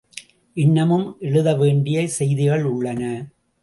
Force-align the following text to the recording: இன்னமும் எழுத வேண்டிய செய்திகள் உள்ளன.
இன்னமும் 0.57 1.17
எழுத 1.19 1.55
வேண்டிய 1.55 2.07
செய்திகள் 2.07 2.63
உள்ளன. 2.63 3.03